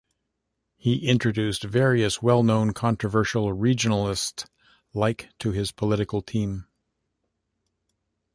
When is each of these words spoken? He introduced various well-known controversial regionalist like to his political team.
He 0.77 1.07
introduced 1.07 1.61
various 1.63 2.23
well-known 2.23 2.73
controversial 2.73 3.53
regionalist 3.53 4.47
like 4.95 5.29
to 5.37 5.51
his 5.51 5.71
political 5.71 6.23
team. 6.23 6.65